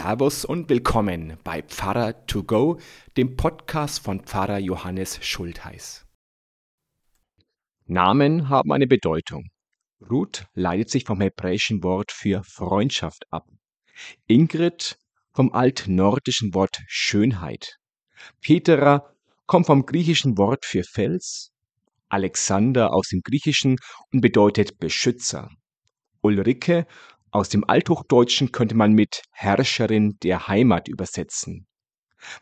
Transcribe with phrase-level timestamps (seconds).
[0.00, 2.78] Servus und willkommen bei Pfarrer to go,
[3.16, 6.06] dem Podcast von Pfarrer Johannes Schultheiß.
[7.86, 9.48] Namen haben eine Bedeutung.
[10.08, 13.48] Ruth leitet sich vom hebräischen Wort für Freundschaft ab.
[14.28, 15.00] Ingrid
[15.32, 17.78] vom altnordischen Wort Schönheit.
[18.40, 19.12] Petra
[19.46, 21.50] kommt vom griechischen Wort für Fels.
[22.08, 23.78] Alexander aus dem Griechischen
[24.12, 25.50] und bedeutet Beschützer.
[26.20, 26.86] Ulrike
[27.30, 31.66] aus dem Althochdeutschen könnte man mit Herrscherin der Heimat übersetzen.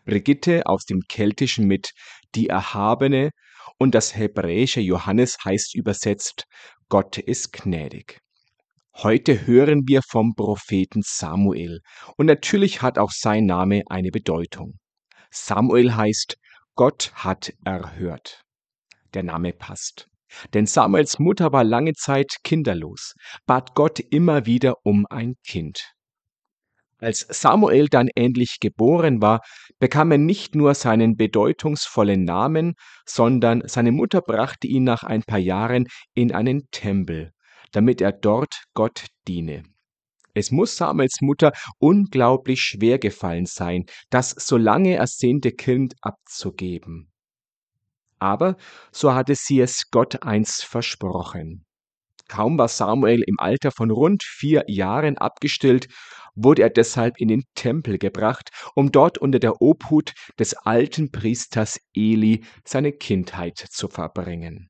[0.05, 1.93] Brigitte aus dem Keltischen mit
[2.35, 3.31] die Erhabene
[3.79, 6.47] und das hebräische Johannes heißt übersetzt
[6.89, 8.21] Gott ist gnädig.
[8.95, 11.81] Heute hören wir vom Propheten Samuel
[12.17, 14.79] und natürlich hat auch sein Name eine Bedeutung.
[15.31, 16.39] Samuel heißt
[16.75, 18.43] Gott hat erhört.
[19.13, 20.09] Der Name passt.
[20.55, 23.15] Denn Samuels Mutter war lange Zeit kinderlos,
[23.47, 25.93] bat Gott immer wieder um ein Kind.
[26.99, 29.43] Als Samuel dann endlich geboren war,
[29.79, 35.39] bekam er nicht nur seinen bedeutungsvollen Namen, sondern seine Mutter brachte ihn nach ein paar
[35.39, 37.33] Jahren in einen Tempel,
[37.73, 39.65] damit er dort Gott diene.
[40.33, 47.11] Es muss Samuels Mutter unglaublich schwer gefallen sein, das so lange ersehnte Kind abzugeben.
[48.19, 48.57] Aber
[48.93, 51.65] so hatte sie es Gott einst versprochen.
[52.29, 55.89] Kaum war Samuel im Alter von rund vier Jahren abgestillt,
[56.35, 61.79] wurde er deshalb in den Tempel gebracht, um dort unter der Obhut des alten Priesters
[61.95, 64.69] Eli seine Kindheit zu verbringen.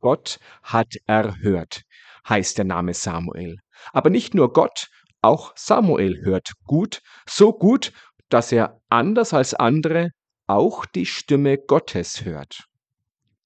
[0.00, 1.82] Gott hat erhört,
[2.28, 3.56] heißt der Name Samuel.
[3.92, 4.88] Aber nicht nur Gott,
[5.20, 7.92] auch Samuel hört gut, so gut,
[8.28, 10.10] dass er anders als andere
[10.46, 12.64] auch die Stimme Gottes hört.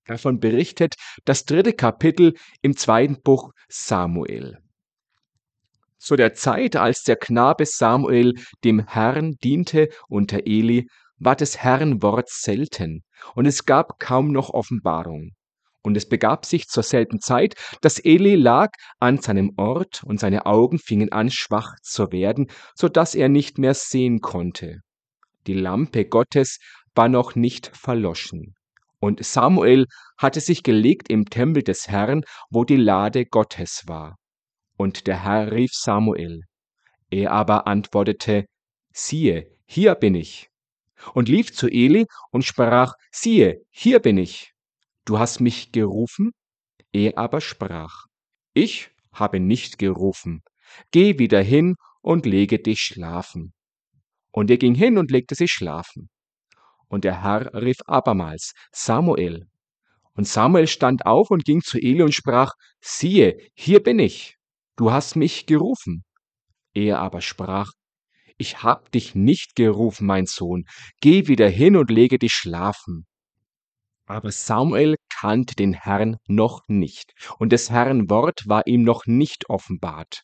[0.07, 0.95] Davon berichtet
[1.25, 4.59] das dritte Kapitel im zweiten Buch Samuel.
[5.99, 10.89] Zu der Zeit, als der Knabe Samuel dem Herrn diente unter Eli,
[11.19, 13.03] war des Herrn Wort selten,
[13.35, 15.33] und es gab kaum noch Offenbarung.
[15.83, 20.47] Und es begab sich zur selben Zeit, dass Eli lag an seinem Ort, und seine
[20.47, 24.81] Augen fingen an schwach zu werden, so dass er nicht mehr sehen konnte.
[25.47, 26.59] Die Lampe Gottes
[26.97, 28.55] war noch nicht verloschen.
[28.99, 29.87] Und Samuel
[30.17, 34.17] hatte sich gelegt im Tempel des Herrn, wo die Lade Gottes war.
[34.77, 36.43] Und der Herr rief Samuel.
[37.11, 38.47] Er aber antwortete,
[38.93, 40.49] siehe, hier bin ich.
[41.13, 44.53] Und lief zu Eli und sprach, siehe, hier bin ich.
[45.05, 46.33] Du hast mich gerufen?
[46.93, 48.07] Er aber sprach,
[48.55, 50.43] ich habe nicht gerufen.
[50.91, 53.53] Geh wieder hin und lege dich schlafen.
[54.33, 56.09] Und er ging hin und legte sich schlafen.
[56.89, 59.47] Und der Herr rief abermals, Samuel.
[60.15, 64.37] Und Samuel stand auf und ging zu Eli und sprach, siehe, hier bin ich,
[64.77, 66.05] du hast mich gerufen.
[66.73, 67.73] Er aber sprach,
[68.39, 70.65] ich hab dich nicht gerufen, mein Sohn,
[71.01, 73.07] geh wieder hin und lege dich schlafen.
[74.07, 79.49] Aber Samuel kannte den Herrn noch nicht, und des Herrn Wort war ihm noch nicht
[79.51, 80.23] offenbart.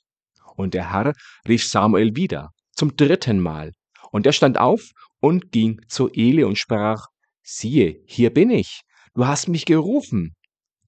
[0.56, 1.14] Und der Herr
[1.48, 3.72] rief Samuel wieder, zum dritten Mal,
[4.10, 4.90] und er stand auf
[5.22, 7.06] und ging zu Eli und sprach,
[7.42, 8.82] siehe, hier bin ich,
[9.14, 10.34] du hast mich gerufen.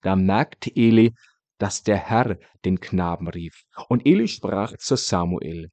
[0.02, 1.14] Da merkte Eli,
[1.58, 3.62] dass der Herr den Knaben rief.
[3.88, 5.70] Und Eli sprach zu Samuel,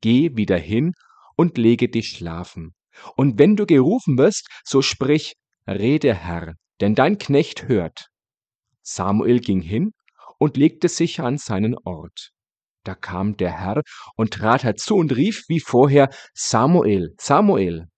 [0.00, 0.92] geh wieder hin
[1.36, 2.74] und lege dich schlafen.
[3.16, 5.34] Und wenn du gerufen wirst, so sprich,
[5.66, 8.08] rede Herr, denn dein Knecht hört.
[8.82, 9.92] Samuel ging hin
[10.38, 12.30] und legte sich an seinen Ort.
[12.84, 13.82] Da kam der Herr
[14.14, 17.88] und trat herzu und rief wie vorher, Samuel, Samuel.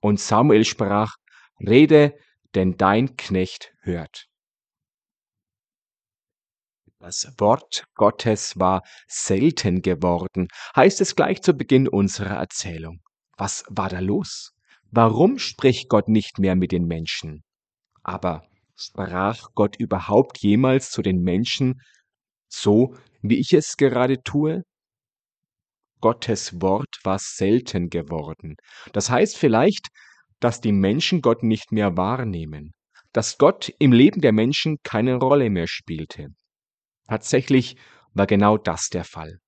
[0.00, 1.14] Und Samuel sprach,
[1.60, 2.14] Rede,
[2.54, 4.26] denn dein Knecht hört.
[7.00, 13.00] Das Wort Gottes war selten geworden, heißt es gleich zu Beginn unserer Erzählung.
[13.36, 14.52] Was war da los?
[14.90, 17.44] Warum spricht Gott nicht mehr mit den Menschen?
[18.02, 21.80] Aber sprach Gott überhaupt jemals zu den Menschen
[22.48, 24.64] so, wie ich es gerade tue?
[26.00, 28.56] Gottes Wort war selten geworden.
[28.92, 29.88] Das heißt vielleicht,
[30.40, 32.72] dass die Menschen Gott nicht mehr wahrnehmen,
[33.12, 36.28] dass Gott im Leben der Menschen keine Rolle mehr spielte.
[37.08, 37.76] Tatsächlich
[38.14, 39.38] war genau das der Fall.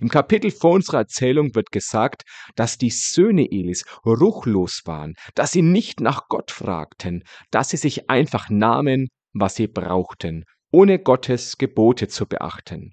[0.00, 2.22] Im Kapitel vor unserer Erzählung wird gesagt,
[2.56, 8.10] dass die Söhne Elis ruchlos waren, dass sie nicht nach Gott fragten, dass sie sich
[8.10, 12.92] einfach nahmen, was sie brauchten, ohne Gottes Gebote zu beachten.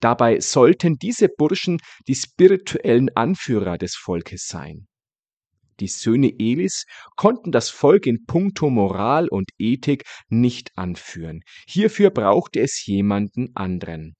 [0.00, 4.86] Dabei sollten diese Burschen die spirituellen Anführer des Volkes sein.
[5.80, 6.84] Die Söhne Elis
[7.16, 11.42] konnten das Volk in puncto Moral und Ethik nicht anführen.
[11.68, 14.14] Hierfür brauchte es jemanden anderen.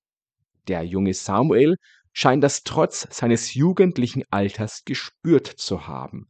[0.68, 1.76] Der junge Samuel
[2.12, 6.26] scheint das trotz seines jugendlichen Alters gespürt zu haben.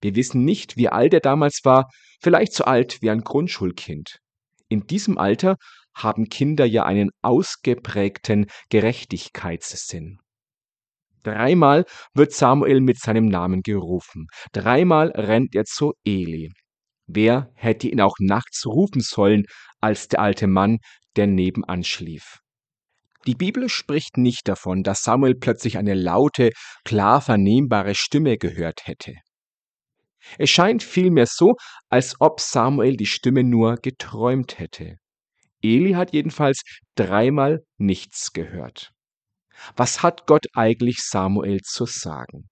[0.00, 1.90] Wir wissen nicht, wie alt er damals war,
[2.20, 4.18] vielleicht so alt wie ein Grundschulkind.
[4.68, 5.56] In diesem Alter
[6.02, 10.18] haben Kinder ja einen ausgeprägten Gerechtigkeitssinn.
[11.24, 11.84] Dreimal
[12.14, 14.26] wird Samuel mit seinem Namen gerufen.
[14.52, 16.50] Dreimal rennt er zu Eli.
[17.06, 19.44] Wer hätte ihn auch nachts rufen sollen,
[19.80, 20.78] als der alte Mann,
[21.16, 22.38] der nebenan schlief?
[23.26, 26.50] Die Bibel spricht nicht davon, dass Samuel plötzlich eine laute,
[26.84, 29.14] klar vernehmbare Stimme gehört hätte.
[30.38, 31.54] Es scheint vielmehr so,
[31.88, 34.96] als ob Samuel die Stimme nur geträumt hätte.
[35.62, 36.62] Eli hat jedenfalls
[36.94, 38.92] dreimal nichts gehört.
[39.76, 42.48] Was hat Gott eigentlich Samuel zu sagen?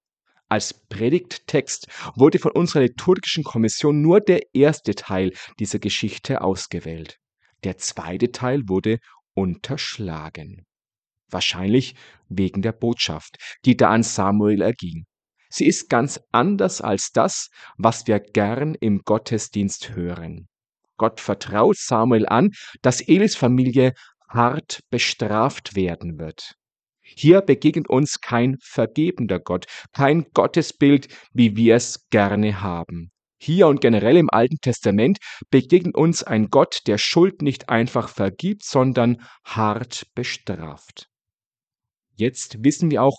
[0.49, 7.19] Als Predigttext wurde von unserer liturgischen Kommission nur der erste Teil dieser Geschichte ausgewählt.
[7.65, 8.99] Der zweite Teil wurde
[9.35, 10.65] unterschlagen.
[11.29, 11.97] Wahrscheinlich
[12.29, 15.05] wegen der Botschaft, die da an Samuel erging.
[15.49, 20.49] Sie ist ganz anders als das, was wir gern im Gottesdienst hören.
[20.97, 22.51] Gott vertraut Samuel an,
[22.83, 23.93] dass Elis Familie
[24.29, 26.55] hart bestraft werden wird.
[27.03, 33.13] Hier begegnet uns kein vergebender Gott, kein Gottesbild, wie wir es gerne haben.
[33.39, 35.19] Hier und generell im Alten Testament
[35.51, 41.09] begegnet uns ein Gott, der Schuld nicht einfach vergibt, sondern hart bestraft.
[42.15, 43.19] Jetzt wissen wir auch,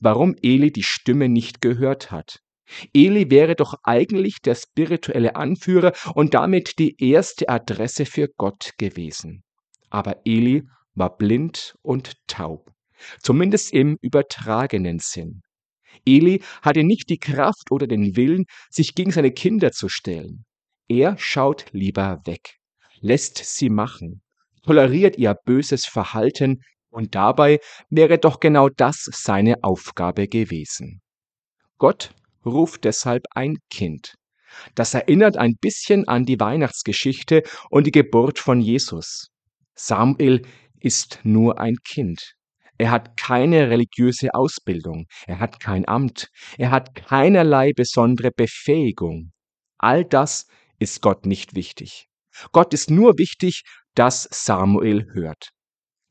[0.00, 2.40] warum Eli die Stimme nicht gehört hat.
[2.92, 9.42] Eli wäre doch eigentlich der spirituelle Anführer und damit die erste Adresse für Gott gewesen.
[9.90, 12.70] Aber Eli war blind und taub,
[13.22, 15.42] zumindest im übertragenen Sinn.
[16.04, 20.44] Eli hatte nicht die Kraft oder den Willen, sich gegen seine Kinder zu stellen.
[20.88, 22.56] Er schaut lieber weg,
[23.00, 24.22] lässt sie machen,
[24.62, 27.60] toleriert ihr böses Verhalten, und dabei
[27.90, 31.02] wäre doch genau das seine Aufgabe gewesen.
[31.76, 34.14] Gott ruft deshalb ein Kind.
[34.74, 39.28] Das erinnert ein bisschen an die Weihnachtsgeschichte und die Geburt von Jesus.
[39.74, 40.42] Samuel
[40.80, 42.34] ist nur ein Kind.
[42.78, 49.32] Er hat keine religiöse Ausbildung, er hat kein Amt, er hat keinerlei besondere Befähigung.
[49.78, 50.46] All das
[50.78, 52.06] ist Gott nicht wichtig.
[52.52, 53.62] Gott ist nur wichtig,
[53.94, 55.50] dass Samuel hört.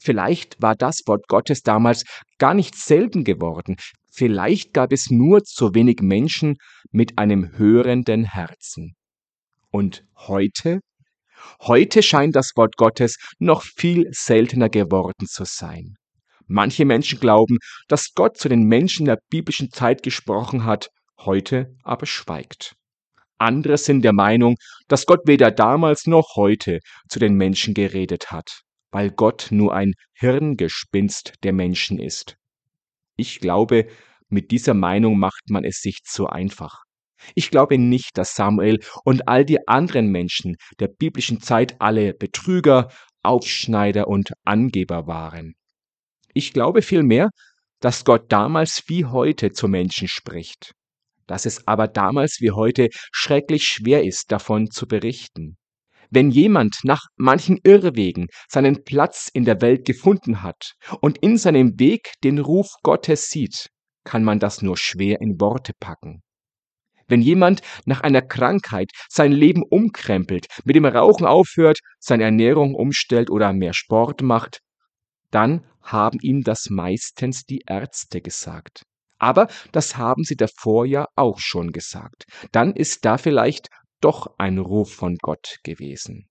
[0.07, 2.05] Vielleicht war das Wort Gottes damals
[2.37, 3.75] gar nicht selten geworden.
[4.09, 6.55] Vielleicht gab es nur zu wenig Menschen
[6.91, 8.95] mit einem hörenden Herzen.
[9.69, 10.79] Und heute?
[11.61, 15.95] Heute scheint das Wort Gottes noch viel seltener geworden zu sein.
[16.45, 17.57] Manche Menschen glauben,
[17.89, 20.87] dass Gott zu den Menschen der biblischen Zeit gesprochen hat,
[21.19, 22.75] heute aber schweigt.
[23.39, 24.55] Andere sind der Meinung,
[24.87, 28.61] dass Gott weder damals noch heute zu den Menschen geredet hat,
[28.97, 32.35] weil Gott nur ein Hirngespinst der Menschen ist.
[33.15, 33.85] Ich glaube,
[34.27, 36.79] mit dieser Meinung macht man es sich zu einfach.
[37.35, 42.89] Ich glaube nicht, dass Samuel und all die anderen Menschen der biblischen Zeit alle Betrüger,
[43.21, 45.53] Aufschneider und Angeber waren.
[46.33, 47.29] Ich glaube vielmehr,
[47.79, 50.71] dass Gott damals wie heute zu Menschen spricht,
[51.27, 55.55] dass es aber damals wie heute schrecklich schwer ist, davon zu berichten.
[56.09, 61.79] Wenn jemand nach manchen Irrwegen seinen Platz in der Welt gefunden hat und in seinem
[61.79, 63.69] Weg den Ruf Gottes sieht,
[64.03, 66.21] kann man das nur schwer in Worte packen.
[67.07, 73.29] Wenn jemand nach einer Krankheit sein Leben umkrempelt, mit dem Rauchen aufhört, seine Ernährung umstellt
[73.29, 74.59] oder mehr Sport macht,
[75.31, 78.83] dann haben ihm das meistens die Ärzte gesagt.
[79.19, 82.25] Aber das haben sie davor ja auch schon gesagt.
[82.51, 83.69] Dann ist da vielleicht
[84.01, 86.27] doch ein Ruf von Gott gewesen.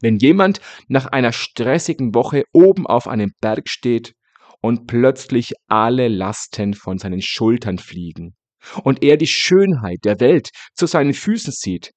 [0.00, 4.14] Wenn jemand nach einer stressigen Woche oben auf einem Berg steht
[4.60, 8.34] und plötzlich alle Lasten von seinen Schultern fliegen
[8.82, 11.92] und er die Schönheit der Welt zu seinen Füßen sieht,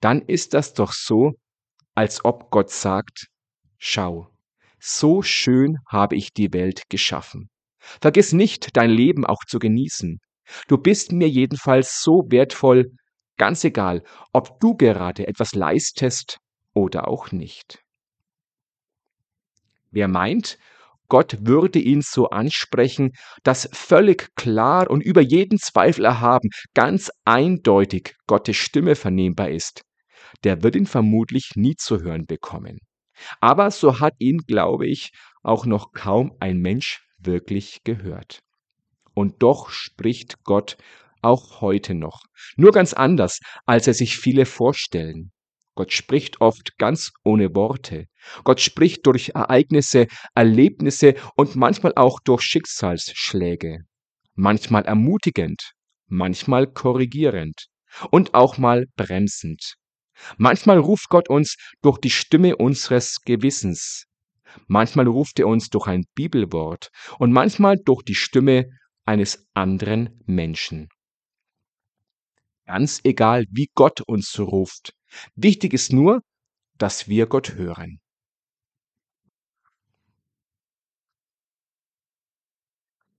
[0.00, 1.32] dann ist das doch so,
[1.94, 3.26] als ob Gott sagt,
[3.78, 4.28] schau,
[4.78, 7.50] so schön habe ich die Welt geschaffen.
[7.80, 10.20] Vergiss nicht, dein Leben auch zu genießen.
[10.68, 12.92] Du bist mir jedenfalls so wertvoll,
[13.38, 14.02] ganz egal,
[14.32, 16.38] ob du gerade etwas leistest
[16.74, 17.80] oder auch nicht.
[19.90, 20.58] Wer meint,
[21.08, 28.14] Gott würde ihn so ansprechen, dass völlig klar und über jeden Zweifel erhaben, ganz eindeutig
[28.26, 29.82] Gottes Stimme vernehmbar ist,
[30.44, 32.78] der wird ihn vermutlich nie zu hören bekommen.
[33.40, 35.10] Aber so hat ihn, glaube ich,
[35.42, 38.40] auch noch kaum ein Mensch wirklich gehört.
[39.14, 40.76] Und doch spricht Gott
[41.28, 42.22] auch heute noch,
[42.56, 45.30] nur ganz anders, als er sich viele vorstellen.
[45.74, 48.06] Gott spricht oft ganz ohne Worte.
[48.42, 53.84] Gott spricht durch Ereignisse, Erlebnisse und manchmal auch durch Schicksalsschläge.
[54.34, 55.72] Manchmal ermutigend,
[56.08, 57.66] manchmal korrigierend
[58.10, 59.74] und auch mal bremsend.
[60.36, 64.06] Manchmal ruft Gott uns durch die Stimme unseres Gewissens.
[64.66, 68.66] Manchmal ruft er uns durch ein Bibelwort und manchmal durch die Stimme
[69.04, 70.88] eines anderen Menschen.
[72.68, 74.92] Ganz egal, wie Gott uns ruft,
[75.34, 76.22] Wichtig ist nur,
[76.76, 77.98] dass wir Gott hören.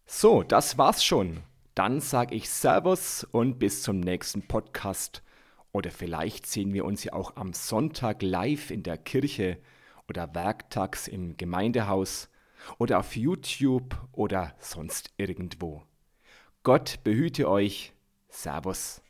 [0.05, 1.43] So, das war's schon.
[1.75, 5.23] Dann sage ich Servus und bis zum nächsten Podcast.
[5.71, 9.59] Oder vielleicht sehen wir uns ja auch am Sonntag live in der Kirche
[10.07, 12.29] oder werktags im Gemeindehaus
[12.79, 15.83] oder auf YouTube oder sonst irgendwo.
[16.63, 17.93] Gott behüte euch.
[18.29, 19.01] Servus.